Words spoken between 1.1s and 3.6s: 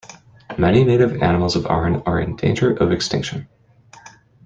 animals of Aran are in danger of extinction.